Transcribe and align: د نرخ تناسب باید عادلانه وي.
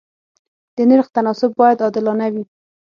د 0.75 0.77
نرخ 0.89 1.07
تناسب 1.15 1.51
باید 1.59 1.83
عادلانه 1.85 2.27
وي. 2.33 2.43